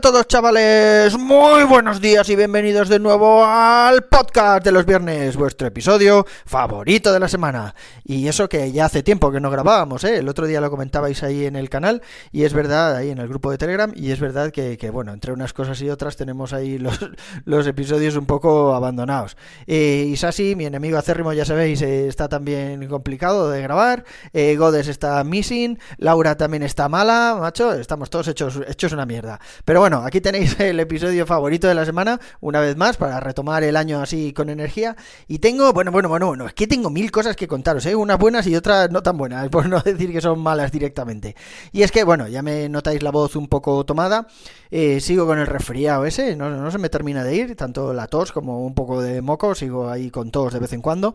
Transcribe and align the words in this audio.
Todos 0.00 0.28
chavales, 0.28 1.18
muy 1.18 1.64
buenos 1.64 2.00
días 2.00 2.28
y 2.28 2.36
bienvenidos 2.36 2.88
de 2.88 3.00
nuevo 3.00 3.44
al 3.44 4.04
podcast 4.04 4.64
de 4.64 4.70
los 4.70 4.86
viernes, 4.86 5.36
vuestro 5.36 5.66
episodio 5.66 6.24
favorito 6.46 7.12
de 7.12 7.18
la 7.18 7.26
semana. 7.26 7.74
Y 8.04 8.28
eso 8.28 8.48
que 8.48 8.70
ya 8.70 8.84
hace 8.84 9.02
tiempo 9.02 9.32
que 9.32 9.40
no 9.40 9.50
grabábamos, 9.50 10.04
¿eh? 10.04 10.18
el 10.18 10.28
otro 10.28 10.46
día 10.46 10.60
lo 10.60 10.70
comentabais 10.70 11.24
ahí 11.24 11.46
en 11.46 11.56
el 11.56 11.68
canal 11.68 12.02
y 12.30 12.44
es 12.44 12.52
verdad, 12.52 12.94
ahí 12.94 13.10
en 13.10 13.18
el 13.18 13.26
grupo 13.26 13.50
de 13.50 13.58
Telegram, 13.58 13.92
y 13.96 14.12
es 14.12 14.20
verdad 14.20 14.52
que, 14.52 14.90
bueno, 14.90 15.12
entre 15.12 15.32
unas 15.32 15.52
cosas 15.52 15.80
y 15.82 15.90
otras 15.90 16.16
tenemos 16.16 16.52
ahí 16.52 16.78
los, 16.78 16.98
los 17.44 17.66
episodios 17.66 18.14
un 18.14 18.26
poco 18.26 18.74
abandonados. 18.74 19.36
Eh, 19.66 20.06
Isasi, 20.08 20.54
mi 20.54 20.66
enemigo 20.66 20.96
acérrimo, 20.96 21.32
ya 21.32 21.44
sabéis, 21.44 21.82
eh, 21.82 22.06
está 22.06 22.28
también 22.28 22.86
complicado 22.86 23.50
de 23.50 23.62
grabar, 23.62 24.04
eh, 24.32 24.54
Godes 24.56 24.86
está 24.86 25.24
missing, 25.24 25.78
Laura 25.96 26.36
también 26.36 26.62
está 26.62 26.88
mala, 26.88 27.36
macho, 27.40 27.72
estamos 27.72 28.10
todos 28.10 28.28
hechos, 28.28 28.60
hechos 28.68 28.92
una 28.92 29.06
mierda. 29.06 29.40
Pero 29.64 29.80
bueno, 29.80 29.87
aquí 29.96 30.20
tenéis 30.20 30.58
el 30.60 30.78
episodio 30.80 31.26
favorito 31.26 31.66
de 31.66 31.74
la 31.74 31.84
semana, 31.84 32.20
una 32.40 32.60
vez 32.60 32.76
más, 32.76 32.96
para 32.96 33.20
retomar 33.20 33.62
el 33.64 33.76
año 33.76 34.00
así 34.00 34.32
con 34.32 34.50
energía. 34.50 34.96
Y 35.26 35.38
tengo, 35.38 35.72
bueno, 35.72 35.90
bueno, 35.90 36.08
bueno, 36.08 36.26
bueno, 36.26 36.46
es 36.46 36.54
que 36.54 36.66
tengo 36.66 36.90
mil 36.90 37.10
cosas 37.10 37.36
que 37.36 37.48
contaros, 37.48 37.86
¿eh? 37.86 37.94
unas 37.94 38.18
buenas 38.18 38.46
y 38.46 38.54
otras 38.56 38.90
no 38.90 39.02
tan 39.02 39.16
buenas, 39.16 39.48
por 39.50 39.68
no 39.68 39.80
decir 39.80 40.12
que 40.12 40.20
son 40.20 40.40
malas 40.40 40.70
directamente. 40.70 41.34
Y 41.72 41.82
es 41.82 41.90
que, 41.90 42.04
bueno, 42.04 42.28
ya 42.28 42.42
me 42.42 42.68
notáis 42.68 43.02
la 43.02 43.10
voz 43.10 43.36
un 43.36 43.48
poco 43.48 43.84
tomada, 43.84 44.26
eh, 44.70 45.00
sigo 45.00 45.26
con 45.26 45.38
el 45.38 45.46
resfriado 45.46 46.04
ese, 46.04 46.36
no, 46.36 46.50
no 46.50 46.70
se 46.70 46.78
me 46.78 46.88
termina 46.88 47.24
de 47.24 47.34
ir, 47.34 47.56
tanto 47.56 47.92
la 47.92 48.06
tos 48.06 48.32
como 48.32 48.64
un 48.64 48.74
poco 48.74 49.00
de 49.00 49.22
moco, 49.22 49.54
sigo 49.54 49.88
ahí 49.88 50.10
con 50.10 50.30
tos 50.30 50.52
de 50.52 50.60
vez 50.60 50.72
en 50.72 50.82
cuando. 50.82 51.14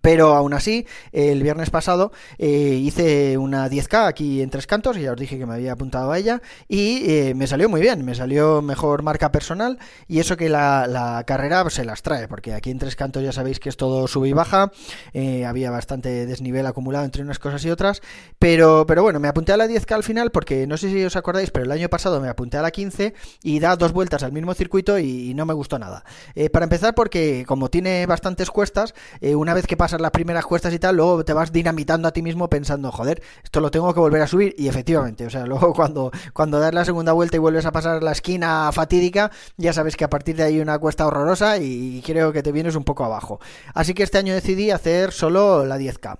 Pero 0.00 0.34
aún 0.34 0.54
así, 0.54 0.86
el 1.12 1.42
viernes 1.42 1.70
pasado 1.70 2.12
eh, 2.38 2.78
hice 2.82 3.38
una 3.38 3.68
10K 3.68 4.06
aquí 4.06 4.42
en 4.42 4.50
Tres 4.50 4.66
Cantos, 4.66 4.96
y 4.96 5.02
ya 5.02 5.12
os 5.12 5.18
dije 5.18 5.38
que 5.38 5.46
me 5.46 5.54
había 5.54 5.72
apuntado 5.72 6.10
a 6.12 6.18
ella, 6.18 6.42
y 6.68 7.10
eh, 7.10 7.34
me 7.34 7.46
salió 7.46 7.68
muy 7.68 7.80
bien, 7.80 8.04
me 8.04 8.14
salió 8.14 8.62
mejor 8.62 9.02
marca 9.02 9.30
personal, 9.32 9.78
y 10.08 10.20
eso 10.20 10.36
que 10.36 10.48
la, 10.48 10.86
la 10.86 11.24
carrera 11.26 11.62
pues, 11.62 11.74
se 11.74 11.84
las 11.84 12.02
trae, 12.02 12.28
porque 12.28 12.54
aquí 12.54 12.70
en 12.70 12.78
Tres 12.78 12.96
Cantos 12.96 13.22
ya 13.22 13.32
sabéis 13.32 13.60
que 13.60 13.68
es 13.68 13.76
todo 13.76 14.06
sube 14.08 14.28
y 14.28 14.32
baja, 14.32 14.70
eh, 15.12 15.44
había 15.44 15.70
bastante 15.70 16.26
desnivel 16.26 16.66
acumulado 16.66 17.04
entre 17.04 17.22
unas 17.22 17.38
cosas 17.38 17.64
y 17.64 17.70
otras, 17.70 18.02
pero, 18.38 18.86
pero 18.86 19.02
bueno, 19.02 19.20
me 19.20 19.28
apunté 19.28 19.52
a 19.52 19.56
la 19.56 19.66
10K 19.66 19.92
al 19.92 20.04
final, 20.04 20.30
porque 20.30 20.66
no 20.66 20.76
sé 20.76 20.90
si 20.90 21.04
os 21.04 21.16
acordáis, 21.16 21.50
pero 21.50 21.64
el 21.64 21.72
año 21.72 21.88
pasado 21.88 22.20
me 22.20 22.28
apunté 22.28 22.56
a 22.56 22.62
la 22.62 22.70
15 22.70 23.14
y 23.42 23.60
da 23.60 23.76
dos 23.76 23.92
vueltas 23.92 24.22
al 24.22 24.32
mismo 24.32 24.54
circuito 24.54 24.98
y, 24.98 25.30
y 25.30 25.34
no 25.34 25.46
me 25.46 25.54
gustó 25.54 25.78
nada. 25.78 26.04
para 26.52 26.64
empezar, 26.64 26.94
porque 26.94 27.44
como 27.46 27.70
tiene 27.70 28.06
bastantes 28.06 28.50
cuestas, 28.50 28.94
una 29.20 29.54
vez 29.54 29.66
que 29.66 29.76
pasas 29.84 30.00
las 30.00 30.12
primeras 30.12 30.46
cuestas 30.46 30.72
y 30.72 30.78
tal, 30.78 30.96
luego 30.96 31.26
te 31.26 31.34
vas 31.34 31.52
dinamitando 31.52 32.08
a 32.08 32.10
ti 32.10 32.22
mismo 32.22 32.48
pensando, 32.48 32.90
joder, 32.90 33.22
esto 33.42 33.60
lo 33.60 33.70
tengo 33.70 33.92
que 33.92 34.00
volver 34.00 34.22
a 34.22 34.26
subir. 34.26 34.54
Y 34.56 34.66
efectivamente, 34.66 35.26
o 35.26 35.30
sea, 35.30 35.44
luego 35.46 35.74
cuando, 35.74 36.10
cuando 36.32 36.58
das 36.58 36.72
la 36.72 36.86
segunda 36.86 37.12
vuelta 37.12 37.36
y 37.36 37.38
vuelves 37.38 37.66
a 37.66 37.72
pasar 37.72 38.02
la 38.02 38.12
esquina 38.12 38.70
fatídica, 38.72 39.30
ya 39.58 39.74
sabes 39.74 39.96
que 39.96 40.04
a 40.04 40.08
partir 40.08 40.36
de 40.36 40.44
ahí 40.44 40.58
una 40.58 40.78
cuesta 40.78 41.06
horrorosa 41.06 41.58
y 41.58 42.02
creo 42.02 42.32
que 42.32 42.42
te 42.42 42.50
vienes 42.50 42.76
un 42.76 42.84
poco 42.84 43.04
abajo. 43.04 43.40
Así 43.74 43.92
que 43.92 44.04
este 44.04 44.16
año 44.16 44.32
decidí 44.32 44.70
hacer 44.70 45.12
solo 45.12 45.66
la 45.66 45.78
10K. 45.78 46.16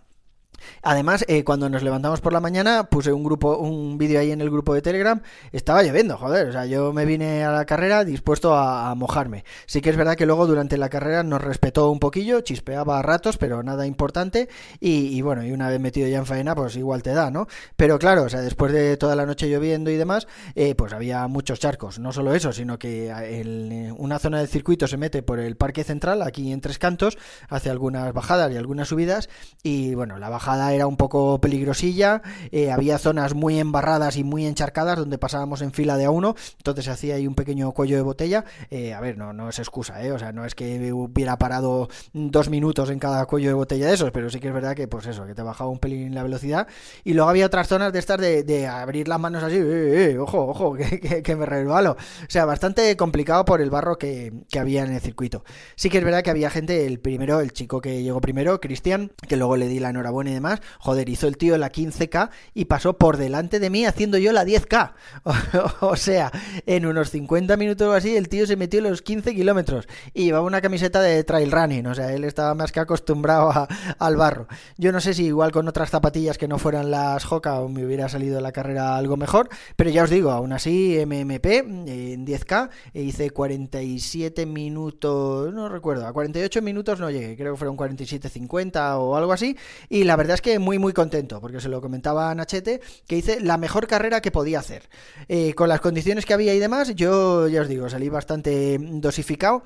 Además, 0.82 1.24
eh, 1.28 1.44
cuando 1.44 1.68
nos 1.68 1.82
levantamos 1.82 2.20
por 2.20 2.32
la 2.32 2.40
mañana, 2.40 2.84
puse 2.84 3.12
un 3.12 3.24
grupo, 3.24 3.58
un 3.58 3.98
vídeo 3.98 4.20
ahí 4.20 4.30
en 4.30 4.40
el 4.40 4.50
grupo 4.50 4.74
de 4.74 4.82
Telegram. 4.82 5.20
Estaba 5.52 5.82
lloviendo, 5.82 6.16
joder. 6.16 6.48
O 6.48 6.52
sea, 6.52 6.66
yo 6.66 6.92
me 6.92 7.04
vine 7.04 7.44
a 7.44 7.52
la 7.52 7.64
carrera 7.64 8.04
dispuesto 8.04 8.54
a, 8.54 8.94
mojarme. 8.94 9.44
Sí 9.66 9.80
que 9.80 9.90
es 9.90 9.96
verdad 9.96 10.14
que 10.14 10.26
luego 10.26 10.46
durante 10.46 10.76
la 10.76 10.88
carrera 10.88 11.22
nos 11.22 11.42
respetó 11.42 11.90
un 11.90 11.98
poquillo, 11.98 12.42
chispeaba 12.42 12.98
a 12.98 13.02
ratos, 13.02 13.38
pero 13.38 13.62
nada 13.62 13.86
importante. 13.86 14.48
Y, 14.80 15.20
bueno, 15.22 15.44
y 15.44 15.52
una 15.52 15.68
vez 15.68 15.80
metido 15.80 16.08
ya 16.08 16.18
en 16.18 16.26
faena, 16.26 16.54
pues 16.54 16.76
igual 16.76 17.02
te 17.02 17.12
da, 17.12 17.30
¿no? 17.30 17.46
Pero 17.76 17.98
claro, 17.98 18.22
o 18.22 18.28
sea, 18.28 18.40
después 18.40 18.72
de 18.72 18.96
toda 18.96 19.16
la 19.16 19.26
noche 19.26 19.48
lloviendo 19.48 19.90
y 19.90 19.96
demás, 19.96 20.26
eh, 20.54 20.74
pues 20.74 20.92
había 20.92 21.26
muchos 21.28 21.58
charcos. 21.58 21.98
No 21.98 22.12
solo 22.12 22.34
eso, 22.34 22.52
sino 22.52 22.78
que 22.78 23.10
el, 23.10 23.92
una 23.98 24.18
zona 24.18 24.38
del 24.38 24.48
circuito 24.48 24.86
se 24.86 24.96
mete 24.96 25.22
por 25.22 25.40
el 25.40 25.56
parque 25.56 25.84
central, 25.84 26.22
aquí 26.22 26.52
en 26.52 26.60
Tres 26.60 26.78
Cantos, 26.78 27.18
hace 27.48 27.70
algunas 27.70 28.12
bajadas 28.12 28.52
y 28.52 28.56
algunas 28.56 28.88
subidas. 28.88 29.28
Y 29.62 29.94
bueno, 29.94 30.18
la 30.18 30.28
bajada 30.28 30.53
era 30.72 30.86
un 30.86 30.96
poco 30.96 31.40
peligrosilla, 31.40 32.22
eh, 32.50 32.70
había 32.70 32.98
zonas 32.98 33.34
muy 33.34 33.58
embarradas 33.58 34.16
y 34.16 34.24
muy 34.24 34.46
encharcadas 34.46 34.98
donde 34.98 35.18
pasábamos 35.18 35.62
en 35.62 35.72
fila 35.72 35.96
de 35.96 36.06
a 36.06 36.10
uno, 36.10 36.34
entonces 36.58 36.84
se 36.84 36.90
hacía 36.90 37.14
ahí 37.16 37.26
un 37.26 37.34
pequeño 37.34 37.72
cuello 37.72 37.96
de 37.96 38.02
botella. 38.02 38.44
Eh, 38.70 38.94
a 38.94 39.00
ver, 39.00 39.18
no, 39.18 39.32
no 39.32 39.48
es 39.48 39.58
excusa, 39.58 40.02
¿eh? 40.02 40.12
o 40.12 40.18
sea, 40.18 40.32
no 40.32 40.44
es 40.44 40.54
que 40.54 40.92
hubiera 40.92 41.38
parado 41.38 41.88
dos 42.12 42.48
minutos 42.48 42.90
en 42.90 42.98
cada 42.98 43.26
cuello 43.26 43.48
de 43.48 43.54
botella 43.54 43.86
de 43.86 43.94
esos, 43.94 44.10
pero 44.10 44.30
sí 44.30 44.40
que 44.40 44.48
es 44.48 44.54
verdad 44.54 44.74
que, 44.74 44.88
pues 44.88 45.06
eso, 45.06 45.26
que 45.26 45.34
te 45.34 45.42
bajaba 45.42 45.70
un 45.70 45.78
pelín 45.78 46.14
la 46.14 46.22
velocidad. 46.22 46.66
Y 47.04 47.14
luego 47.14 47.30
había 47.30 47.46
otras 47.46 47.68
zonas 47.68 47.92
de 47.92 47.98
estas 47.98 48.20
de, 48.20 48.66
abrir 48.66 49.08
las 49.08 49.20
manos 49.20 49.42
así, 49.42 49.56
eh, 49.58 50.18
ojo, 50.18 50.46
ojo, 50.46 50.74
que, 51.22 51.36
me 51.36 51.46
resbalo. 51.46 51.92
O 51.92 52.28
sea, 52.28 52.44
bastante 52.44 52.96
complicado 52.96 53.44
por 53.44 53.60
el 53.60 53.70
barro 53.70 53.98
que, 53.98 54.32
que 54.50 54.58
había 54.58 54.84
en 54.84 54.92
el 54.92 55.00
circuito. 55.00 55.44
Sí 55.76 55.90
que 55.90 55.98
es 55.98 56.04
verdad 56.04 56.22
que 56.22 56.30
había 56.30 56.50
gente, 56.50 56.86
el 56.86 57.00
primero, 57.00 57.40
el 57.40 57.52
chico 57.52 57.80
que 57.80 58.02
llegó 58.02 58.20
primero, 58.20 58.60
Cristian, 58.60 59.12
que 59.28 59.36
luego 59.36 59.56
le 59.56 59.68
di 59.68 59.80
la 59.80 59.90
enhorabuena 59.90 60.30
y 60.30 60.34
demás, 60.34 60.43
joder, 60.78 61.08
hizo 61.08 61.26
el 61.26 61.36
tío 61.36 61.58
la 61.58 61.70
15K 61.70 62.30
y 62.54 62.66
pasó 62.66 62.98
por 62.98 63.16
delante 63.16 63.60
de 63.60 63.70
mí 63.70 63.86
haciendo 63.86 64.18
yo 64.18 64.32
la 64.32 64.44
10K. 64.44 64.92
O, 65.80 65.96
sea, 65.96 66.30
en 66.66 66.86
unos 66.86 67.10
50 67.10 67.56
minutos 67.56 67.88
o 67.88 67.92
así, 67.92 68.16
el 68.16 68.28
tío 68.28 68.46
se 68.46 68.56
metió 68.56 68.80
los 68.80 69.02
15 69.02 69.34
kilómetros 69.34 69.86
y 70.12 70.24
llevaba 70.24 70.44
una 70.44 70.60
camiseta 70.60 71.00
de 71.00 71.22
trail 71.24 71.50
running. 71.50 71.86
O 71.86 71.94
sea, 71.94 72.12
él 72.12 72.24
estaba 72.24 72.54
más 72.54 72.72
que 72.72 72.80
acostumbrado 72.80 73.50
a, 73.50 73.68
al 73.98 74.16
barro. 74.16 74.46
Yo 74.76 74.92
no 74.92 75.00
sé 75.00 75.14
si 75.14 75.26
igual 75.26 75.52
con 75.52 75.68
otras 75.68 75.90
zapatillas 75.90 76.38
que 76.38 76.48
no 76.48 76.58
fueran 76.58 76.90
las 76.90 77.30
Hoka 77.30 77.60
me 77.68 77.84
hubiera 77.84 78.08
salido 78.08 78.40
la 78.40 78.52
carrera 78.52 78.96
algo 78.96 79.16
mejor, 79.16 79.48
pero 79.76 79.90
ya 79.90 80.04
os 80.04 80.10
digo, 80.10 80.30
aún 80.30 80.52
así, 80.52 80.98
MMP 81.06 81.46
en 81.46 82.26
10K 82.26 82.70
hice 82.94 83.30
47 83.30 84.46
minutos, 84.46 85.52
no 85.52 85.68
recuerdo, 85.68 86.06
a 86.06 86.12
48 86.12 86.62
minutos 86.62 87.00
no 87.00 87.10
llegué, 87.10 87.36
creo 87.36 87.54
que 87.54 87.58
fueron 87.58 87.76
47.50 87.76 88.98
o 88.98 89.16
algo 89.16 89.32
así. 89.32 89.56
Y 89.88 90.04
la 90.04 90.16
verdad 90.16 90.33
es 90.34 90.42
que 90.42 90.58
muy, 90.58 90.78
muy 90.78 90.92
contento, 90.92 91.40
porque 91.40 91.60
se 91.60 91.68
lo 91.68 91.80
comentaba 91.80 92.30
a 92.30 92.34
Nachete, 92.34 92.80
que 93.06 93.16
hice 93.16 93.40
la 93.40 93.56
mejor 93.56 93.86
carrera 93.86 94.20
que 94.20 94.30
podía 94.30 94.58
hacer. 94.58 94.88
Eh, 95.28 95.54
con 95.54 95.68
las 95.68 95.80
condiciones 95.80 96.26
que 96.26 96.34
había 96.34 96.54
y 96.54 96.58
demás, 96.58 96.94
yo 96.94 97.48
ya 97.48 97.62
os 97.62 97.68
digo, 97.68 97.88
salí 97.88 98.08
bastante 98.08 98.78
dosificado. 98.78 99.62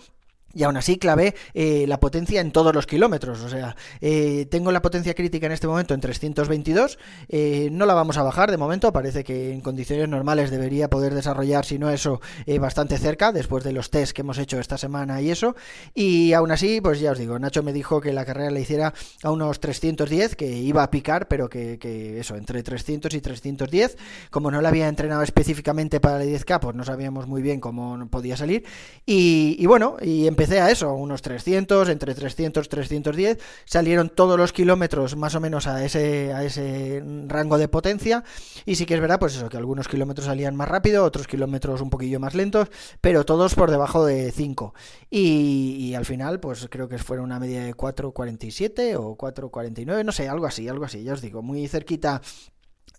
Y 0.55 0.63
aún 0.63 0.77
así 0.77 0.99
clavé 0.99 1.35
eh, 1.55 1.85
la 1.87 2.01
potencia 2.01 2.41
en 2.41 2.53
todos 2.53 2.75
los 2.75 2.87
kilómetros. 2.87 3.43
O 3.43 3.49
sea, 3.49 3.77
eh, 4.01 4.47
tengo 4.51 4.73
la 4.73 4.83
potencia 4.83 5.15
crítica 5.15 5.47
en 5.47 5.53
este 5.53 5.67
momento 5.67 5.95
en 5.95 6.01
322. 6.01 6.99
Eh, 7.29 7.69
no 7.71 7.85
la 7.87 7.95
vamos 7.95 8.17
a 8.17 8.23
bajar 8.23 8.51
de 8.51 8.57
momento. 8.57 8.93
Parece 8.93 9.25
que 9.25 9.53
en 9.53 9.61
condiciones 9.61 10.09
normales 10.09 10.51
debería 10.51 10.89
poder 10.89 11.15
desarrollar, 11.15 11.65
si 11.65 11.79
no 11.79 11.91
eso, 11.91 12.21
bastante 12.61 12.99
cerca, 12.99 13.33
después 13.33 13.63
de 13.63 13.73
los 13.73 13.91
test 13.91 14.13
que 14.13 14.23
hemos 14.23 14.39
hecho 14.39 14.59
esta 14.59 14.79
semana 14.79 15.21
y 15.21 15.31
eso. 15.31 15.55
Y 15.95 16.33
aún 16.33 16.51
así, 16.51 16.81
pues 16.81 17.01
ya 17.01 17.13
os 17.13 17.19
digo, 17.19 17.39
Nacho 17.39 17.63
me 17.63 17.73
dijo 17.73 18.01
que 18.01 18.13
la 18.13 18.25
carrera 18.25 18.51
la 18.51 18.61
hiciera 18.61 18.95
a 19.23 19.31
unos 19.31 19.61
310, 19.61 20.35
que 20.35 20.47
iba 20.47 20.83
a 20.83 20.91
picar, 20.91 21.29
pero 21.29 21.49
que, 21.49 22.19
eso, 22.19 22.37
entre 22.37 22.63
300 22.63 23.13
y 23.15 23.21
310. 23.21 23.97
Como 24.31 24.51
no 24.51 24.61
la 24.61 24.71
había 24.71 24.89
entrenado 24.89 25.23
específicamente 25.23 26.01
para 26.01 26.19
la 26.19 26.25
10K, 26.25 26.61
pues 26.61 26.75
no 26.75 26.85
sabíamos 26.85 27.27
muy 27.27 27.43
bien 27.43 27.61
cómo 27.61 28.09
podía 28.09 28.37
salir. 28.37 28.65
Y, 29.05 29.65
bueno, 29.67 29.97
y 30.01 30.27
empecé 30.39 30.61
a 30.61 30.71
eso, 30.71 30.95
unos 30.95 31.21
300, 31.21 31.89
entre 31.89 32.15
300 32.15 32.65
y 32.65 32.69
310, 32.69 33.39
salieron 33.65 34.09
todos 34.09 34.39
los 34.39 34.53
kilómetros 34.53 35.17
más 35.17 35.35
o 35.35 35.41
menos 35.41 35.67
a 35.67 35.85
ese, 35.85 36.33
a 36.33 36.45
ese 36.45 37.03
rango 37.27 37.59
de 37.59 37.67
potencia, 37.67 38.23
y 38.65 38.77
sí 38.77 38.87
que 38.87 38.95
es 38.95 39.01
verdad, 39.01 39.19
pues 39.19 39.35
eso, 39.35 39.49
que 39.49 39.57
algunos 39.57 39.89
kilómetros 39.89 40.27
salían 40.27 40.55
más 40.55 40.69
rápido, 40.69 41.03
otros 41.03 41.27
kilómetros 41.27 41.81
un 41.81 41.91
poquillo 41.91 42.21
más 42.21 42.37
lentos, 42.37 42.69
pero 43.01 43.25
todos 43.25 43.57
por 43.57 43.73
debajo 43.73 44.07
de 44.07 44.31
5. 44.31 44.75
Y, 45.11 45.77
y 45.81 45.95
al 45.97 46.05
final, 46.05 46.39
pues 46.39 46.69
creo 46.71 46.89
que 46.89 46.99
fueron 46.99 47.25
una 47.25 47.41
media 47.41 47.65
de 47.65 47.75
4.47 47.75 48.95
o 48.97 49.19
4.49, 49.19 50.05
no 50.05 50.13
sé, 50.13 50.29
algo 50.29 50.47
así, 50.47 50.69
algo 50.69 50.85
así, 50.85 51.03
ya 51.03 51.15
os 51.15 51.21
digo, 51.21 51.43
muy 51.43 51.67
cerquita 51.67 52.23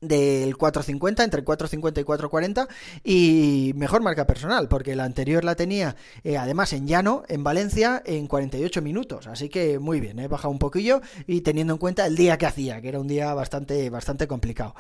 del 0.01 0.55
450, 0.55 1.23
entre 1.23 1.43
450 1.43 2.01
y 2.01 2.03
440 2.03 2.67
y 3.03 3.73
mejor 3.75 4.01
marca 4.01 4.25
personal, 4.25 4.67
porque 4.67 4.95
la 4.95 5.03
anterior 5.03 5.43
la 5.43 5.55
tenía 5.55 5.95
eh, 6.23 6.37
además 6.37 6.73
en 6.73 6.87
llano, 6.87 7.23
en 7.27 7.43
Valencia, 7.43 8.01
en 8.05 8.27
48 8.27 8.81
minutos, 8.81 9.27
así 9.27 9.49
que 9.49 9.79
muy 9.79 9.99
bien, 9.99 10.19
he 10.19 10.25
eh, 10.25 10.27
bajado 10.27 10.51
un 10.51 10.59
poquillo 10.59 11.01
y 11.27 11.41
teniendo 11.41 11.73
en 11.73 11.79
cuenta 11.79 12.05
el 12.05 12.15
día 12.15 12.37
que 12.37 12.45
hacía, 12.45 12.81
que 12.81 12.89
era 12.89 12.99
un 12.99 13.07
día 13.07 13.33
bastante, 13.33 13.89
bastante 13.89 14.27
complicado. 14.27 14.75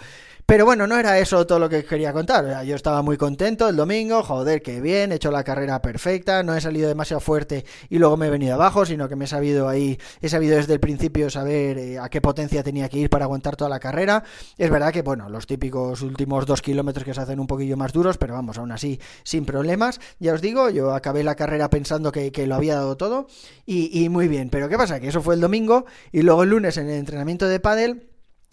Pero 0.45 0.65
bueno, 0.65 0.87
no 0.87 0.97
era 0.97 1.19
eso 1.19 1.45
todo 1.45 1.59
lo 1.59 1.69
que 1.69 1.85
quería 1.85 2.11
contar, 2.11 2.63
yo 2.65 2.75
estaba 2.75 3.01
muy 3.03 3.17
contento 3.17 3.69
el 3.69 3.75
domingo, 3.75 4.23
joder, 4.23 4.63
qué 4.63 4.81
bien, 4.81 5.11
he 5.11 5.15
hecho 5.15 5.29
la 5.29 5.43
carrera 5.43 5.81
perfecta, 5.81 6.41
no 6.41 6.55
he 6.55 6.61
salido 6.61 6.87
demasiado 6.87 7.19
fuerte 7.19 7.65
y 7.89 7.99
luego 7.99 8.17
me 8.17 8.27
he 8.27 8.29
venido 8.31 8.55
abajo, 8.55 8.85
sino 8.85 9.07
que 9.07 9.15
me 9.15 9.25
he 9.25 9.27
sabido 9.27 9.69
ahí, 9.69 9.99
he 10.21 10.29
sabido 10.29 10.55
desde 10.55 10.73
el 10.73 10.79
principio 10.79 11.29
saber 11.29 11.77
eh, 11.77 11.99
a 11.99 12.09
qué 12.09 12.19
potencia 12.19 12.63
tenía 12.63 12.89
que 12.89 12.97
ir 12.97 13.09
para 13.09 13.25
aguantar 13.25 13.55
toda 13.57 13.69
la 13.69 13.79
carrera, 13.79 14.23
es 14.57 14.71
verdad 14.71 14.91
que 14.91 15.03
bueno, 15.09 15.27
los 15.27 15.47
típicos 15.47 16.03
últimos 16.03 16.45
dos 16.45 16.61
kilómetros 16.61 17.03
que 17.03 17.15
se 17.15 17.21
hacen 17.21 17.39
un 17.39 17.47
poquillo 17.47 17.75
más 17.75 17.91
duros, 17.91 18.19
pero 18.19 18.35
vamos, 18.35 18.59
aún 18.59 18.71
así, 18.71 18.99
sin 19.23 19.43
problemas. 19.43 19.99
Ya 20.19 20.35
os 20.35 20.39
digo, 20.39 20.69
yo 20.69 20.93
acabé 20.93 21.23
la 21.23 21.33
carrera 21.33 21.67
pensando 21.71 22.11
que, 22.11 22.31
lo 22.45 22.53
había 22.53 22.75
dado 22.75 22.95
todo 22.95 23.25
y, 23.65 24.03
y 24.03 24.07
muy 24.09 24.27
bien. 24.27 24.51
Pero 24.51 24.69
¿qué 24.69 24.77
pasa? 24.77 24.99
Que 24.99 25.07
eso 25.07 25.23
fue 25.23 25.33
el 25.33 25.41
domingo 25.41 25.87
y 26.11 26.21
luego 26.21 26.43
el 26.43 26.51
lunes 26.51 26.77
en 26.77 26.89
el 26.89 26.99
entrenamiento 26.99 27.47
de 27.47 27.59
pádel 27.59 28.07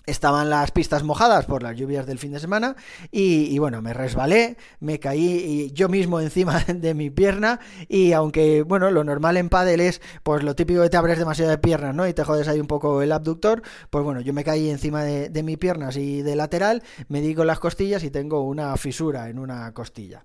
estaban 0.06 0.50
las 0.50 0.70
pistas 0.70 1.02
mojadas 1.02 1.46
por 1.46 1.62
las 1.62 1.76
lluvias 1.76 2.06
del 2.06 2.18
fin 2.18 2.32
de 2.32 2.40
semana 2.40 2.76
y, 3.10 3.58
bueno, 3.58 3.82
me 3.82 3.92
resbalé, 3.92 4.56
me 4.80 5.00
caí 5.00 5.70
yo 5.74 5.88
mismo 5.88 6.20
encima 6.20 6.60
de 6.66 6.94
mi 6.94 7.10
pierna 7.10 7.60
y 7.88 8.12
aunque, 8.12 8.62
bueno, 8.62 8.90
lo 8.90 9.04
normal 9.04 9.36
en 9.36 9.48
pádel 9.48 9.80
es 9.80 10.00
pues 10.22 10.42
lo 10.42 10.54
típico 10.54 10.82
que 10.82 10.90
te 10.90 10.96
abres 10.96 11.18
demasiado 11.18 11.50
de 11.50 11.58
piernas, 11.58 11.94
¿no? 11.94 12.06
Y 12.06 12.14
te 12.14 12.24
jodes 12.24 12.48
ahí 12.48 12.60
un 12.60 12.66
poco 12.66 13.02
el 13.02 13.12
abductor, 13.12 13.62
pues 13.90 14.04
bueno, 14.04 14.20
yo 14.20 14.32
me 14.32 14.44
caí 14.44 14.70
encima 14.70 15.02
de, 15.02 15.28
de 15.28 15.42
mi 15.42 15.56
pierna 15.56 15.88
así 15.88 16.22
de 16.22 16.36
lateral, 16.36 16.82
me 17.08 17.20
di 17.20 17.34
con 17.34 17.46
las 17.46 17.58
costillas 17.58 18.04
y 18.04 18.10
tengo 18.10 18.42
una 18.42 18.76
fisura 18.76 19.28
en 19.28 19.38
una 19.38 19.72
costilla. 19.72 20.24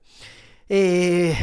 Eh, 0.73 1.35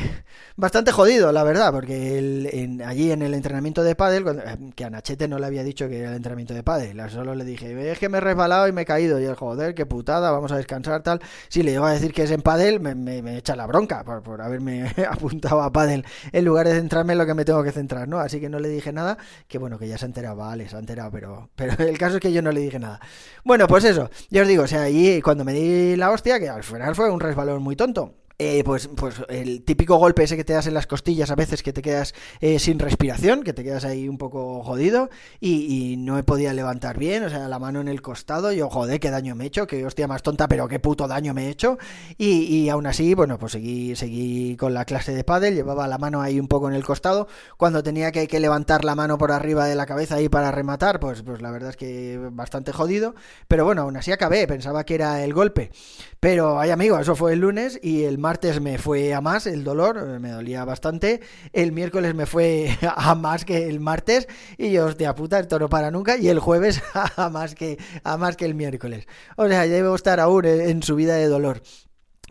bastante 0.56 0.90
jodido, 0.90 1.32
la 1.32 1.44
verdad, 1.44 1.70
porque 1.70 2.80
allí 2.86 3.12
en 3.12 3.20
el 3.20 3.34
entrenamiento 3.34 3.84
de 3.84 3.94
pádel, 3.94 4.26
eh, 4.26 4.72
que 4.74 4.86
a 4.86 4.90
Nachete 4.90 5.28
no 5.28 5.38
le 5.38 5.44
había 5.44 5.62
dicho 5.62 5.86
que 5.86 5.98
era 5.98 6.08
el 6.08 6.16
entrenamiento 6.16 6.54
de 6.54 6.62
pádel, 6.62 6.98
solo 7.10 7.34
le 7.34 7.44
dije, 7.44 7.92
es 7.92 7.98
que 7.98 8.08
me 8.08 8.16
he 8.16 8.20
resbalado 8.22 8.66
y 8.68 8.72
me 8.72 8.82
he 8.82 8.84
caído, 8.86 9.20
y 9.20 9.26
el 9.26 9.34
joder, 9.34 9.74
qué 9.74 9.84
putada, 9.84 10.30
vamos 10.30 10.50
a 10.50 10.56
descansar, 10.56 11.02
tal. 11.02 11.20
Si 11.50 11.62
le 11.62 11.72
llego 11.72 11.84
a 11.84 11.92
decir 11.92 12.14
que 12.14 12.22
es 12.22 12.30
en 12.30 12.40
pádel, 12.40 12.80
me, 12.80 13.36
echa 13.36 13.54
la 13.54 13.66
bronca 13.66 14.02
por, 14.02 14.40
haberme 14.40 14.94
apuntado 15.10 15.60
a 15.60 15.70
pádel 15.72 16.06
en 16.32 16.44
lugar 16.46 16.66
de 16.66 16.72
centrarme 16.72 17.12
en 17.12 17.18
lo 17.18 17.26
que 17.26 17.34
me 17.34 17.44
tengo 17.44 17.62
que 17.62 17.72
centrar, 17.72 18.08
¿no? 18.08 18.20
Así 18.20 18.40
que 18.40 18.48
no 18.48 18.58
le 18.58 18.70
dije 18.70 18.94
nada, 18.94 19.18
que 19.46 19.58
bueno, 19.58 19.78
que 19.78 19.88
ya 19.88 19.98
se 19.98 20.06
ha 20.06 20.08
enterado, 20.08 20.36
vale, 20.36 20.70
se 20.70 20.76
ha 20.76 20.78
enterado, 20.78 21.10
pero, 21.10 21.50
pero 21.54 21.74
el 21.84 21.98
caso 21.98 22.16
es 22.16 22.22
que 22.22 22.32
yo 22.32 22.40
no 22.40 22.50
le 22.50 22.60
dije 22.60 22.78
nada. 22.78 22.98
Bueno, 23.44 23.68
pues 23.68 23.84
eso, 23.84 24.08
ya 24.30 24.40
os 24.40 24.48
digo, 24.48 24.62
o 24.62 24.66
sea, 24.66 24.84
allí 24.84 25.20
cuando 25.20 25.44
me 25.44 25.52
di 25.52 25.96
la 25.96 26.10
hostia, 26.12 26.40
que 26.40 26.48
al 26.48 26.64
final 26.64 26.94
fue 26.94 27.10
un 27.10 27.20
resbalón 27.20 27.62
muy 27.62 27.76
tonto. 27.76 28.14
Eh, 28.40 28.62
pues, 28.64 28.86
pues 28.94 29.16
el 29.28 29.64
típico 29.64 29.96
golpe 29.96 30.22
ese 30.22 30.36
que 30.36 30.44
te 30.44 30.52
das 30.52 30.68
en 30.68 30.74
las 30.74 30.86
costillas 30.86 31.32
a 31.32 31.34
veces 31.34 31.64
que 31.64 31.72
te 31.72 31.82
quedas 31.82 32.14
eh, 32.40 32.60
sin 32.60 32.78
respiración, 32.78 33.42
que 33.42 33.52
te 33.52 33.64
quedas 33.64 33.84
ahí 33.84 34.08
un 34.08 34.16
poco 34.16 34.62
jodido 34.62 35.10
y, 35.40 35.96
no 35.98 36.14
me 36.14 36.22
podía 36.22 36.54
levantar 36.54 36.98
bien, 36.98 37.24
o 37.24 37.30
sea, 37.30 37.48
la 37.48 37.58
mano 37.58 37.80
en 37.80 37.88
el 37.88 38.00
costado, 38.00 38.52
yo 38.52 38.70
joder, 38.70 39.00
qué 39.00 39.10
daño 39.10 39.34
me 39.34 39.42
he 39.42 39.46
hecho, 39.48 39.66
qué 39.66 39.84
hostia 39.84 40.06
más 40.06 40.22
tonta, 40.22 40.46
pero 40.46 40.68
qué 40.68 40.78
puto 40.78 41.08
daño 41.08 41.34
me 41.34 41.46
he 41.46 41.50
hecho 41.50 41.78
y, 42.16 42.42
y 42.44 42.68
aún 42.68 42.86
así, 42.86 43.12
bueno, 43.14 43.40
pues 43.40 43.50
seguí, 43.52 43.96
seguí 43.96 44.56
con 44.56 44.72
la 44.72 44.84
clase 44.84 45.12
de 45.12 45.24
pádel, 45.24 45.56
llevaba 45.56 45.88
la 45.88 45.98
mano 45.98 46.22
ahí 46.22 46.38
un 46.38 46.46
poco 46.46 46.68
en 46.68 46.74
el 46.74 46.84
costado, 46.84 47.26
cuando 47.56 47.82
tenía 47.82 48.12
que, 48.12 48.28
que 48.28 48.38
levantar 48.38 48.84
la 48.84 48.94
mano 48.94 49.18
por 49.18 49.32
arriba 49.32 49.66
de 49.66 49.74
la 49.74 49.84
cabeza 49.84 50.14
ahí 50.14 50.28
para 50.28 50.52
rematar, 50.52 51.00
pues, 51.00 51.22
pues 51.22 51.42
la 51.42 51.50
verdad 51.50 51.70
es 51.70 51.76
que 51.76 52.20
bastante 52.30 52.70
jodido, 52.70 53.16
pero 53.48 53.64
bueno, 53.64 53.82
aún 53.82 53.96
así 53.96 54.12
acabé, 54.12 54.46
pensaba 54.46 54.84
que 54.84 54.94
era 54.94 55.24
el 55.24 55.34
golpe, 55.34 55.72
pero 56.20 56.60
ay 56.60 56.70
amigo, 56.70 57.00
eso 57.00 57.16
fue 57.16 57.32
el 57.32 57.40
lunes 57.40 57.80
y 57.82 58.04
el 58.04 58.18
martes 58.18 58.27
me 58.60 58.76
fue 58.76 59.14
a 59.14 59.20
más 59.20 59.46
el 59.46 59.64
dolor, 59.64 59.96
eh, 59.98 60.18
me 60.18 60.30
dolía 60.30 60.64
bastante. 60.64 61.20
El 61.52 61.72
miércoles 61.72 62.14
me 62.14 62.26
fue 62.26 62.76
a 62.96 63.14
más 63.14 63.44
que 63.44 63.68
el 63.68 63.80
martes 63.80 64.28
y 64.58 64.72
yo, 64.72 64.86
hostia 64.86 65.14
puta, 65.14 65.38
esto 65.38 65.58
no 65.58 65.68
para 65.68 65.90
nunca. 65.90 66.18
Y 66.18 66.28
el 66.28 66.38
jueves 66.38 66.82
a 67.16 67.30
más 67.30 67.54
que, 67.54 67.78
a 68.04 68.16
más 68.18 68.36
que 68.36 68.44
el 68.44 68.54
miércoles. 68.54 69.06
O 69.36 69.48
sea, 69.48 69.62
debo 69.62 69.94
estar 69.94 70.20
aún 70.20 70.44
en 70.44 70.82
subida 70.82 71.14
de 71.14 71.26
dolor. 71.26 71.62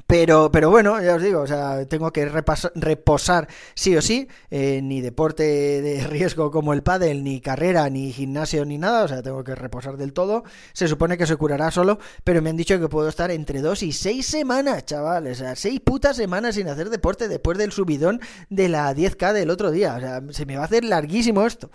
Pero, 0.05 0.51
pero 0.51 0.69
bueno, 0.69 1.01
ya 1.01 1.15
os 1.15 1.21
digo, 1.21 1.41
o 1.41 1.47
sea, 1.47 1.85
tengo 1.85 2.11
que 2.13 2.25
reposar 2.25 3.47
sí 3.73 3.97
o 3.97 4.01
sí, 4.01 4.27
eh, 4.51 4.79
ni 4.83 5.01
deporte 5.01 5.43
de 5.43 6.05
riesgo 6.07 6.51
como 6.51 6.73
el 6.73 6.83
pádel, 6.83 7.23
ni 7.23 7.41
carrera, 7.41 7.89
ni 7.89 8.13
gimnasio, 8.13 8.63
ni 8.63 8.77
nada, 8.77 9.03
o 9.03 9.07
sea, 9.07 9.21
tengo 9.21 9.43
que 9.43 9.55
reposar 9.55 9.97
del 9.97 10.13
todo. 10.13 10.43
Se 10.73 10.87
supone 10.87 11.17
que 11.17 11.25
se 11.25 11.35
curará 11.35 11.71
solo, 11.71 11.99
pero 12.23 12.41
me 12.41 12.49
han 12.49 12.57
dicho 12.57 12.79
que 12.79 12.87
puedo 12.87 13.09
estar 13.09 13.31
entre 13.31 13.61
dos 13.61 13.83
y 13.83 13.91
seis 13.91 14.27
semanas, 14.27 14.85
chavales, 14.85 15.41
o 15.41 15.43
sea, 15.43 15.55
seis 15.55 15.79
putas 15.79 16.15
semanas 16.15 16.55
sin 16.55 16.69
hacer 16.69 16.89
deporte 16.89 17.27
después 17.27 17.57
del 17.57 17.71
subidón 17.71 18.21
de 18.49 18.69
la 18.69 18.93
10K 18.93 19.33
del 19.33 19.49
otro 19.49 19.71
día, 19.71 19.95
o 19.95 19.99
sea, 19.99 20.21
se 20.29 20.45
me 20.45 20.55
va 20.55 20.63
a 20.63 20.65
hacer 20.65 20.83
larguísimo 20.83 21.45
esto. 21.45 21.69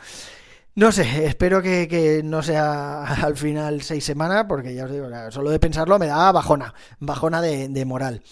No 0.74 0.90
sé, 0.90 1.26
espero 1.26 1.60
que, 1.60 2.22
no 2.24 2.42
sea 2.42 3.02
al 3.24 3.36
final 3.36 3.82
seis 3.82 4.04
semanas, 4.04 4.46
porque 4.48 4.74
ya 4.74 4.86
os 4.86 4.90
digo, 4.90 5.06
solo 5.30 5.50
de 5.50 5.58
pensarlo 5.58 5.98
me 5.98 6.06
da 6.06 6.32
bajona, 6.32 6.72
bajona 6.98 7.42
de, 7.42 7.84
moral. 7.84 8.22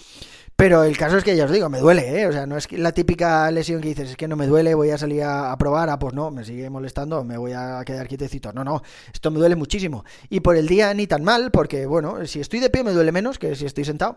Pero 0.57 0.85
el 0.85 0.97
caso 0.97 1.19
es 1.19 1.25
que 1.25 1.37
ya 1.37 1.45
os 1.45 1.51
digo, 1.51 1.69
me 1.69 1.81
duele, 1.81 2.21
¿eh? 2.21 2.27
O 2.27 2.33
sea, 2.33 2.47
no 2.47 2.57
es 2.57 2.71
la 2.73 2.93
típica 2.93 3.51
lesión 3.51 3.81
que 3.81 3.89
dices, 3.89 4.11
es 4.11 4.17
que 4.17 4.29
no 4.29 4.37
me 4.37 4.47
duele, 4.47 4.75
voy 4.75 4.91
a 4.91 4.99
salir 4.99 5.23
a, 5.23 5.57
probar, 5.59 5.91
ah, 5.91 5.99
pues 5.99 6.15
no, 6.15 6.31
me 6.31 6.45
sigue 6.45 6.69
molestando, 6.71 7.25
me 7.25 7.37
voy 7.37 7.53
a 7.53 7.83
quedar 7.85 8.09
quietecito. 8.09 8.53
No, 8.53 8.65
no, 8.65 8.83
esto 9.13 9.31
me 9.31 9.39
duele 9.39 9.57
muchísimo. 9.57 10.05
Y 10.31 10.41
por 10.41 10.57
el 10.57 10.67
día 10.67 10.93
ni 10.95 11.07
tan 11.07 11.25
mal, 11.25 11.51
porque 11.51 11.87
bueno, 11.87 12.27
si 12.27 12.41
estoy 12.41 12.61
de 12.61 12.71
pie 12.71 12.85
me 12.85 12.93
duele 12.93 13.13
menos 13.13 13.39
que 13.39 13.55
si 13.55 13.67
estoy 13.67 13.85
sentado. 13.85 14.17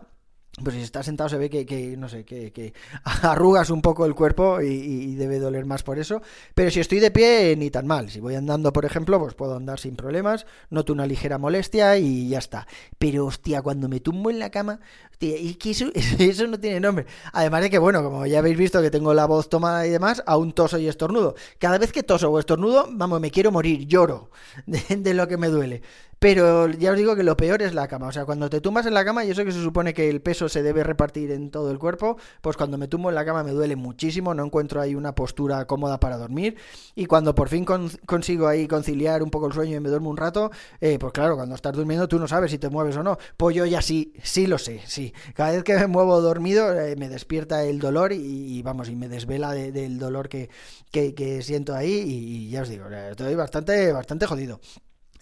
Pues 0.62 0.76
si 0.76 0.82
estás 0.82 1.06
sentado 1.06 1.28
se 1.28 1.36
ve 1.36 1.50
que, 1.50 1.96
no 1.96 2.08
sé, 2.08 2.24
que, 2.24 2.72
arrugas 3.22 3.70
un 3.70 3.82
poco 3.82 4.06
el 4.06 4.14
cuerpo 4.14 4.60
y, 4.60 5.14
debe 5.16 5.40
doler 5.40 5.66
más 5.66 5.82
por 5.82 5.98
eso. 5.98 6.22
Pero 6.54 6.70
si 6.70 6.78
estoy 6.78 7.00
de 7.00 7.10
pie, 7.10 7.56
ni 7.56 7.70
tan 7.70 7.88
mal. 7.88 8.08
Si 8.08 8.20
voy 8.20 8.36
andando, 8.36 8.72
por 8.72 8.84
ejemplo, 8.84 9.18
pues 9.18 9.34
puedo 9.34 9.56
andar 9.56 9.80
sin 9.80 9.96
problemas, 9.96 10.46
noto 10.70 10.92
una 10.92 11.06
ligera 11.06 11.38
molestia 11.38 11.98
y 11.98 12.28
ya 12.28 12.38
está. 12.38 12.68
Pero 12.98 13.26
hostia, 13.26 13.62
cuando 13.62 13.88
me 13.88 13.98
tumbo 13.98 14.30
en 14.30 14.38
la 14.38 14.50
cama, 14.50 14.78
hostia, 15.10 15.34
eso, 15.64 15.90
eso 15.92 16.46
no 16.46 16.60
tiene 16.60 16.78
nombre. 16.78 17.06
Además 17.32 17.62
de 17.62 17.70
que, 17.70 17.78
bueno, 17.78 18.04
como 18.04 18.24
ya 18.26 18.38
habéis 18.38 18.56
visto 18.56 18.80
que 18.80 18.92
tengo 18.92 19.12
la 19.12 19.26
voz 19.26 19.48
tomada 19.48 19.84
y 19.86 19.90
demás, 19.90 20.22
aún 20.24 20.52
toso 20.52 20.78
y 20.78 20.86
estornudo. 20.86 21.34
Cada 21.58 21.78
vez 21.78 21.90
que 21.90 22.04
toso 22.04 22.30
o 22.30 22.38
estornudo, 22.38 22.86
vamos, 22.92 23.20
me 23.20 23.32
quiero 23.32 23.50
morir, 23.50 23.88
lloro 23.88 24.30
de 24.66 25.14
lo 25.14 25.26
que 25.26 25.36
me 25.36 25.48
duele. 25.48 25.82
Pero 26.24 26.70
ya 26.70 26.92
os 26.92 26.96
digo 26.96 27.14
que 27.14 27.22
lo 27.22 27.36
peor 27.36 27.60
es 27.60 27.74
la 27.74 27.86
cama. 27.86 28.06
O 28.06 28.12
sea, 28.12 28.24
cuando 28.24 28.48
te 28.48 28.62
tumbas 28.62 28.86
en 28.86 28.94
la 28.94 29.04
cama, 29.04 29.26
y 29.26 29.30
eso 29.30 29.44
que 29.44 29.52
se 29.52 29.62
supone 29.62 29.92
que 29.92 30.08
el 30.08 30.22
peso 30.22 30.48
se 30.48 30.62
debe 30.62 30.82
repartir 30.82 31.30
en 31.30 31.50
todo 31.50 31.70
el 31.70 31.78
cuerpo, 31.78 32.16
pues 32.40 32.56
cuando 32.56 32.78
me 32.78 32.88
tumbo 32.88 33.10
en 33.10 33.14
la 33.14 33.26
cama 33.26 33.44
me 33.44 33.50
duele 33.50 33.76
muchísimo, 33.76 34.32
no 34.32 34.42
encuentro 34.42 34.80
ahí 34.80 34.94
una 34.94 35.14
postura 35.14 35.66
cómoda 35.66 36.00
para 36.00 36.16
dormir. 36.16 36.56
Y 36.94 37.04
cuando 37.04 37.34
por 37.34 37.50
fin 37.50 37.66
consigo 37.66 38.46
ahí 38.48 38.66
conciliar 38.66 39.22
un 39.22 39.28
poco 39.28 39.48
el 39.48 39.52
sueño 39.52 39.76
y 39.76 39.80
me 39.80 39.90
duermo 39.90 40.08
un 40.08 40.16
rato, 40.16 40.50
eh, 40.80 40.98
pues 40.98 41.12
claro, 41.12 41.36
cuando 41.36 41.56
estás 41.56 41.74
durmiendo 41.74 42.08
tú 42.08 42.18
no 42.18 42.26
sabes 42.26 42.50
si 42.50 42.56
te 42.56 42.70
mueves 42.70 42.96
o 42.96 43.02
no. 43.02 43.18
Pues 43.36 43.54
yo 43.54 43.66
ya 43.66 43.82
sí, 43.82 44.14
sí 44.22 44.46
lo 44.46 44.56
sé, 44.56 44.80
sí. 44.86 45.12
Cada 45.34 45.52
vez 45.52 45.62
que 45.62 45.74
me 45.74 45.88
muevo 45.88 46.22
dormido 46.22 46.72
eh, 46.72 46.96
me 46.96 47.10
despierta 47.10 47.64
el 47.64 47.80
dolor 47.80 48.14
y, 48.14 48.62
vamos, 48.62 48.88
y 48.88 48.96
me 48.96 49.10
desvela 49.10 49.52
del 49.52 49.98
dolor 49.98 50.30
que, 50.30 50.48
que, 50.90 51.42
siento 51.42 51.74
ahí 51.74 51.92
y, 51.92 52.48
ya 52.48 52.62
os 52.62 52.70
digo, 52.70 52.88
estoy 52.88 53.34
bastante, 53.34 53.92
bastante 53.92 54.24
jodido. 54.24 54.58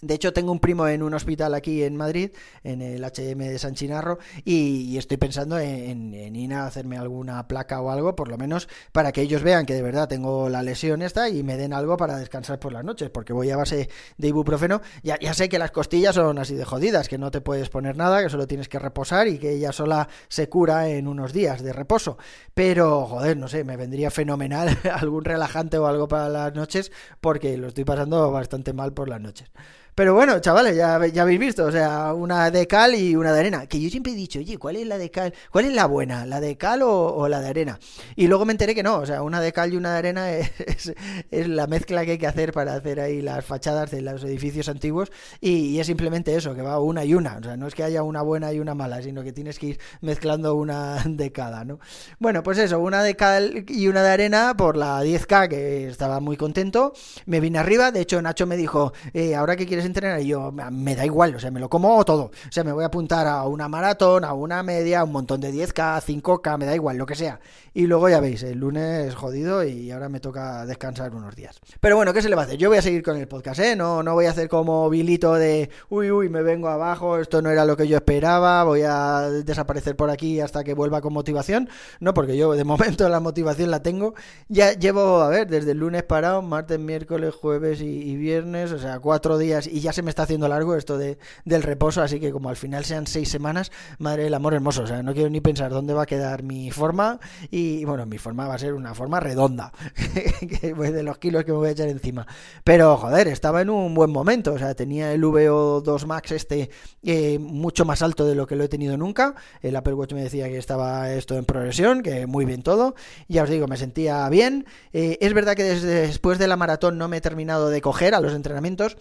De 0.01 0.15
hecho, 0.15 0.33
tengo 0.33 0.51
un 0.51 0.59
primo 0.59 0.87
en 0.87 1.01
un 1.01 1.13
hospital 1.13 1.53
aquí 1.53 1.83
en 1.83 1.95
Madrid, 1.95 2.31
en 2.63 2.81
el 2.81 3.03
HM 3.03 3.37
de 3.37 3.57
San 3.57 3.73
Chinarro, 3.73 4.19
y, 4.43 4.97
estoy 4.97 5.17
pensando 5.17 5.57
en, 5.59 6.13
ir 6.13 6.53
a 6.53 6.65
hacerme 6.65 6.97
alguna 6.97 7.47
placa 7.47 7.81
o 7.81 7.89
algo, 7.89 8.15
por 8.15 8.27
lo 8.27 8.37
menos 8.37 8.67
para 8.91 9.11
que 9.11 9.21
ellos 9.21 9.43
vean 9.43 9.65
que 9.65 9.73
de 9.73 9.81
verdad 9.81 10.07
tengo 10.07 10.49
la 10.49 10.61
lesión 10.61 11.01
esta 11.01 11.29
y 11.29 11.43
me 11.43 11.57
den 11.57 11.73
algo 11.73 11.95
para 11.95 12.17
descansar 12.17 12.59
por 12.59 12.73
las 12.73 12.83
noches, 12.83 13.09
porque 13.09 13.31
voy 13.31 13.49
a 13.49 13.57
base 13.57 13.89
de 14.17 14.27
ibuprofeno. 14.27 14.81
Ya, 15.03 15.17
ya 15.19 15.33
sé 15.33 15.47
que 15.47 15.57
las 15.57 15.71
costillas 15.71 16.15
son 16.15 16.37
así 16.37 16.55
de 16.55 16.65
jodidas, 16.65 17.07
que 17.07 17.17
no 17.17 17.31
te 17.31 17.41
puedes 17.41 17.69
poner 17.69 17.95
nada, 17.95 18.21
que 18.21 18.29
solo 18.29 18.45
tienes 18.45 18.67
que 18.67 18.79
reposar 18.79 19.27
y 19.27 19.39
que 19.39 19.51
ella 19.51 19.71
sola 19.71 20.09
se 20.27 20.49
cura 20.49 20.89
en 20.89 21.07
unos 21.07 21.31
días 21.31 21.63
de 21.63 21.71
reposo. 21.73 22.17
Pero, 22.53 23.05
joder, 23.05 23.37
no 23.37 23.47
sé, 23.47 23.63
me 23.63 23.77
vendría 23.77 24.11
fenomenal 24.11 24.77
algún 24.93 25.23
relajante 25.23 25.77
o 25.77 25.87
algo 25.87 26.07
para 26.07 26.29
las 26.29 26.53
noches, 26.53 26.91
porque 27.21 27.57
lo 27.57 27.67
estoy 27.67 27.85
pasando 27.85 28.31
bastante 28.31 28.73
mal 28.73 28.93
por 28.93 29.09
las 29.09 29.21
noches. 29.21 29.49
Pero 29.95 30.15
bueno, 30.15 30.39
chavales, 30.39 30.75
ya, 30.75 31.05
ya 31.05 31.21
habéis 31.21 31.39
visto, 31.39 31.65
o 31.65 31.71
sea, 31.71 32.13
una 32.13 32.49
de 32.49 32.65
cal 32.65 32.95
y 32.95 33.15
una 33.15 33.31
de 33.31 33.39
arena. 33.41 33.67
Que 33.67 33.79
yo 33.79 33.91
siempre 33.91 34.13
he 34.13 34.15
dicho, 34.15 34.39
oye, 34.39 34.57
¿cuál 34.57 34.77
es 34.77 34.87
la 34.87 34.97
de 34.97 35.11
cal? 35.11 35.33
¿Cuál 35.51 35.65
es 35.65 35.73
la 35.73 35.85
buena? 35.85 36.25
¿La 36.25 36.41
de 36.41 36.57
cal 36.57 36.81
o, 36.81 37.27
la 37.27 37.41
de 37.41 37.49
arena? 37.49 37.79
Y 38.15 38.25
luego 38.25 38.43
me 38.45 38.53
enteré 38.53 38.73
que 38.73 38.81
no, 38.81 38.97
o 38.97 39.05
sea, 39.05 39.21
una 39.21 39.39
de 39.39 39.53
cal 39.53 39.71
y 39.71 39.77
una 39.77 39.91
de 39.91 39.97
arena 39.99 40.31
es, 40.31 40.93
es, 41.29 41.47
la 41.47 41.67
mezcla 41.67 42.05
que 42.05 42.11
hay 42.11 42.17
que 42.17 42.25
hacer 42.25 42.53
para 42.53 42.73
hacer 42.73 42.99
ahí 42.99 43.21
las 43.21 43.45
fachadas 43.45 43.91
de 43.91 44.01
los 44.01 44.23
edificios 44.23 44.67
antiguos. 44.67 45.11
Y, 45.41 45.79
es 45.79 45.85
simplemente 45.85 46.35
eso, 46.35 46.55
que 46.55 46.63
va 46.63 46.79
una 46.79 47.05
y 47.05 47.13
una. 47.13 47.37
O 47.37 47.43
sea, 47.43 47.55
no 47.55 47.67
es 47.67 47.75
que 47.75 47.83
haya 47.83 48.01
una 48.01 48.23
buena 48.23 48.51
y 48.51 48.59
una 48.59 48.73
mala, 48.73 48.99
sino 49.03 49.23
que 49.23 49.31
tienes 49.31 49.59
que 49.59 49.67
ir 49.67 49.79
mezclando 50.01 50.55
una 50.55 51.03
de 51.05 51.31
cada, 51.31 51.65
¿no? 51.65 51.79
Bueno, 52.17 52.41
pues 52.41 52.57
eso, 52.57 52.79
una 52.79 53.03
de 53.03 53.15
cal 53.15 53.65
y 53.67 53.87
una 53.87 54.01
de 54.01 54.09
arena 54.09 54.55
por 54.57 54.75
la 54.75 55.03
10K, 55.03 55.49
que 55.49 55.87
estaba 55.87 56.19
muy 56.19 56.35
contento. 56.35 56.93
Me 57.27 57.39
vine 57.39 57.59
arriba, 57.59 57.91
de 57.91 58.01
hecho, 58.01 58.19
Nacho 58.23 58.47
me 58.47 58.57
dijo, 58.57 58.93
eh, 59.13 59.35
ahora 59.35 59.55
que 59.55 59.67
quieres 59.67 59.82
entrenar? 59.85 60.21
Y 60.21 60.27
yo, 60.27 60.51
me 60.51 60.95
da 60.95 61.05
igual, 61.05 61.35
o 61.35 61.39
sea, 61.39 61.51
me 61.51 61.59
lo 61.59 61.69
como 61.69 62.03
todo. 62.05 62.25
O 62.25 62.51
sea, 62.51 62.63
me 62.63 62.71
voy 62.71 62.83
a 62.83 62.87
apuntar 62.87 63.27
a 63.27 63.43
una 63.43 63.67
maratón, 63.67 64.25
a 64.25 64.33
una 64.33 64.63
media, 64.63 65.01
a 65.01 65.03
un 65.03 65.11
montón 65.11 65.41
de 65.41 65.51
10K, 65.51 66.01
5K, 66.01 66.57
me 66.57 66.65
da 66.65 66.75
igual, 66.75 66.97
lo 66.97 67.05
que 67.05 67.15
sea. 67.15 67.39
Y 67.75 67.87
luego 67.87 68.07
ya 68.07 68.19
veis, 68.19 68.43
el 68.43 68.59
lunes 68.59 69.15
jodido 69.15 69.63
y 69.63 69.89
ahora 69.89 70.07
me 70.07 70.19
toca 70.19 70.65
descansar 70.67 71.15
unos 71.15 71.35
días. 71.35 71.59
Pero 71.79 71.95
bueno, 71.95 72.13
¿qué 72.13 72.21
se 72.21 72.29
le 72.29 72.35
va 72.35 72.43
a 72.43 72.45
hacer? 72.45 72.57
Yo 72.57 72.69
voy 72.69 72.77
a 72.77 72.83
seguir 72.83 73.01
con 73.01 73.17
el 73.17 73.27
podcast, 73.27 73.59
¿eh? 73.59 73.75
No, 73.75 74.03
no 74.03 74.13
voy 74.13 74.27
a 74.27 74.29
hacer 74.29 74.47
como 74.47 74.87
Vilito 74.91 75.33
de, 75.33 75.71
uy, 75.89 76.11
uy, 76.11 76.29
me 76.29 76.43
vengo 76.43 76.67
abajo, 76.67 77.17
esto 77.17 77.41
no 77.41 77.49
era 77.49 77.65
lo 77.65 77.75
que 77.75 77.87
yo 77.87 77.97
esperaba, 77.97 78.63
voy 78.63 78.83
a 78.83 79.21
desaparecer 79.43 79.95
por 79.95 80.11
aquí 80.11 80.39
hasta 80.39 80.63
que 80.63 80.75
vuelva 80.75 81.01
con 81.01 81.13
motivación. 81.13 81.67
No, 81.99 82.13
porque 82.13 82.37
yo 82.37 82.53
de 82.53 82.63
momento 82.63 83.09
la 83.09 83.19
motivación 83.19 83.71
la 83.71 83.81
tengo. 83.81 84.13
Ya 84.49 84.73
llevo, 84.73 85.21
a 85.21 85.29
ver, 85.29 85.47
desde 85.47 85.71
el 85.71 85.79
lunes 85.79 86.03
parado, 86.03 86.43
martes, 86.43 86.77
miércoles, 86.79 87.33
jueves 87.33 87.81
y, 87.81 87.85
y 87.85 88.15
viernes, 88.17 88.71
o 88.71 88.77
sea, 88.77 88.99
cuatro 88.99 89.39
días 89.39 89.65
y 89.73 89.79
ya 89.79 89.91
se 89.91 90.03
me 90.03 90.09
está 90.11 90.23
haciendo 90.23 90.47
largo 90.47 90.75
esto 90.75 90.99
de, 90.99 91.17
del 91.45 91.63
reposo, 91.63 92.03
así 92.03 92.19
que 92.19 92.31
como 92.31 92.49
al 92.49 92.55
final 92.55 92.85
sean 92.85 93.07
seis 93.07 93.29
semanas, 93.29 93.71
madre 93.97 94.23
del 94.25 94.33
amor 94.35 94.53
hermoso, 94.53 94.83
o 94.83 94.87
sea, 94.87 95.01
no 95.01 95.13
quiero 95.13 95.31
ni 95.31 95.41
pensar 95.41 95.71
dónde 95.71 95.95
va 95.95 96.03
a 96.03 96.05
quedar 96.05 96.43
mi 96.43 96.69
forma 96.69 97.19
y 97.49 97.83
bueno, 97.83 98.05
mi 98.05 98.19
forma 98.19 98.47
va 98.47 98.53
a 98.53 98.59
ser 98.59 98.75
una 98.75 98.93
forma 98.93 99.19
redonda, 99.19 99.73
de 100.61 101.03
los 101.03 101.17
kilos 101.17 101.43
que 101.43 101.51
me 101.51 101.57
voy 101.57 101.69
a 101.69 101.71
echar 101.71 101.87
encima. 101.87 102.27
Pero 102.63 102.97
joder, 102.97 103.27
estaba 103.27 103.61
en 103.61 103.71
un 103.71 103.95
buen 103.95 104.11
momento, 104.11 104.53
o 104.53 104.59
sea, 104.59 104.75
tenía 104.75 105.11
el 105.11 105.23
VO2 105.23 106.05
Max 106.05 106.31
este 106.33 106.69
eh, 107.01 107.39
mucho 107.39 107.83
más 107.83 108.03
alto 108.03 108.25
de 108.25 108.35
lo 108.35 108.45
que 108.45 108.55
lo 108.55 108.65
he 108.65 108.69
tenido 108.69 108.95
nunca, 108.95 109.33
el 109.61 109.75
Apple 109.75 109.93
Watch 109.93 110.13
me 110.13 110.21
decía 110.21 110.49
que 110.49 110.57
estaba 110.57 111.11
esto 111.11 111.35
en 111.35 111.45
progresión, 111.45 112.03
que 112.03 112.27
muy 112.27 112.45
bien 112.45 112.61
todo, 112.61 112.93
ya 113.27 113.41
os 113.41 113.49
digo, 113.49 113.67
me 113.67 113.77
sentía 113.77 114.29
bien, 114.29 114.67
eh, 114.91 115.17
es 115.19 115.33
verdad 115.33 115.55
que 115.55 115.63
desde 115.63 116.07
después 116.07 116.37
de 116.37 116.47
la 116.47 116.57
maratón 116.57 116.99
no 116.99 117.07
me 117.07 117.17
he 117.17 117.21
terminado 117.21 117.71
de 117.71 117.81
coger 117.81 118.13
a 118.13 118.21
los 118.21 118.33
entrenamientos, 118.33 118.97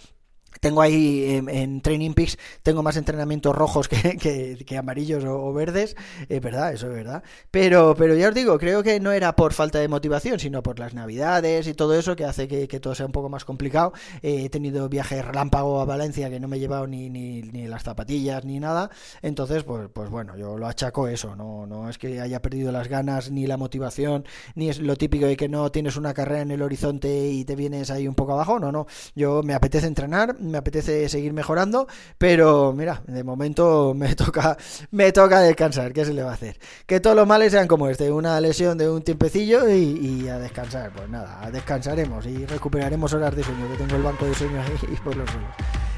tengo 0.60 0.82
ahí 0.82 1.42
en, 1.48 1.80
Training 1.80 2.14
Peaks, 2.14 2.38
tengo 2.62 2.82
más 2.82 2.96
entrenamientos 2.96 3.54
rojos 3.54 3.88
que, 3.88 4.76
amarillos 4.78 5.24
o, 5.24 5.52
verdes, 5.52 5.96
es 6.28 6.40
verdad, 6.40 6.72
eso 6.72 6.88
es 6.88 6.94
verdad. 6.94 7.22
Pero, 7.50 7.94
pero 7.96 8.14
ya 8.14 8.28
os 8.28 8.34
digo, 8.34 8.58
creo 8.58 8.82
que 8.82 9.00
no 9.00 9.12
era 9.12 9.34
por 9.36 9.52
falta 9.52 9.78
de 9.78 9.88
motivación, 9.88 10.38
sino 10.38 10.62
por 10.62 10.78
las 10.78 10.94
navidades 10.94 11.66
y 11.66 11.74
todo 11.74 11.94
eso 11.94 12.16
que 12.16 12.24
hace 12.24 12.48
que, 12.48 12.80
todo 12.80 12.94
sea 12.94 13.06
un 13.06 13.12
poco 13.12 13.28
más 13.28 13.44
complicado. 13.44 13.92
he 14.22 14.48
tenido 14.48 14.88
viajes 14.88 15.24
relámpago 15.24 15.80
a 15.80 15.84
Valencia 15.84 16.30
que 16.30 16.40
no 16.40 16.48
me 16.48 16.56
he 16.56 16.60
llevado 16.60 16.86
ni, 16.86 17.08
ni, 17.10 17.42
ni, 17.42 17.66
las 17.66 17.82
zapatillas 17.82 18.44
ni 18.44 18.60
nada. 18.60 18.90
Entonces, 19.22 19.64
pues, 19.64 19.88
pues 19.92 20.10
bueno, 20.10 20.36
yo 20.36 20.58
lo 20.58 20.66
achaco 20.66 21.08
eso, 21.08 21.36
no, 21.36 21.66
no 21.66 21.88
es 21.88 21.98
que 21.98 22.20
haya 22.20 22.42
perdido 22.42 22.72
las 22.72 22.88
ganas 22.88 23.30
ni 23.30 23.46
la 23.46 23.56
motivación, 23.56 24.24
ni 24.54 24.68
es 24.68 24.78
lo 24.78 24.96
típico 24.96 25.26
de 25.26 25.36
que 25.36 25.48
no 25.48 25.70
tienes 25.70 25.96
una 25.96 26.14
carrera 26.14 26.42
en 26.42 26.50
el 26.50 26.62
horizonte 26.62 27.28
y 27.28 27.44
te 27.44 27.56
vienes 27.56 27.90
ahí 27.90 28.08
un 28.08 28.14
poco 28.14 28.32
abajo, 28.32 28.58
no, 28.58 28.72
no. 28.72 28.86
Yo 29.14 29.42
me 29.42 29.54
apetece 29.54 29.86
entrenar 29.86 30.36
me 30.42 30.58
apetece 30.58 31.08
seguir 31.08 31.32
mejorando, 31.32 31.86
pero 32.18 32.72
mira, 32.72 33.02
de 33.06 33.24
momento 33.24 33.94
me 33.94 34.14
toca, 34.16 34.56
me 34.90 35.12
toca 35.12 35.40
descansar, 35.40 35.92
¿qué 35.92 36.04
se 36.04 36.12
le 36.12 36.22
va 36.22 36.30
a 36.30 36.34
hacer? 36.34 36.58
Que 36.86 37.00
todos 37.00 37.16
los 37.16 37.26
males 37.26 37.52
sean 37.52 37.68
como 37.68 37.88
este, 37.88 38.10
una 38.10 38.40
lesión 38.40 38.76
de 38.78 38.88
un 38.88 39.02
tiempecillo 39.02 39.68
y, 39.68 40.28
a 40.28 40.38
descansar, 40.38 40.92
pues 40.92 41.08
nada, 41.08 41.50
descansaremos 41.50 42.26
y 42.26 42.46
recuperaremos 42.46 43.12
horas 43.14 43.34
de 43.34 43.42
sueño, 43.42 43.70
que 43.70 43.76
tengo 43.76 43.96
el 43.96 44.02
banco 44.02 44.24
de 44.24 44.34
sueño 44.34 44.60
ahí 44.60 44.96
por 45.04 45.16
los 45.16 45.28
suelos. 45.30 45.50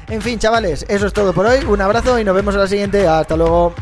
En 0.07 0.21
fin, 0.21 0.37
chavales, 0.37 0.85
eso 0.87 1.07
es 1.07 1.13
todo 1.13 1.33
por 1.33 1.45
hoy, 1.45 1.63
un 1.65 1.81
abrazo 1.81 2.19
y 2.19 2.23
nos 2.23 2.35
vemos 2.35 2.55
a 2.55 2.59
la 2.59 2.67
siguiente, 2.67 3.07
hasta 3.07 3.35
luego. 3.35 3.73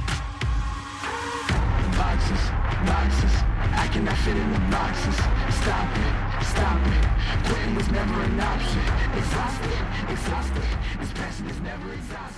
Exhausted, 10.14 10.64
this 11.00 11.12
passion 11.14 11.50
is 11.50 11.60
never 11.62 11.92
exhausted. 11.92 12.33